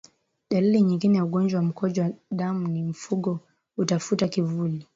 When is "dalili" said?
0.51-0.81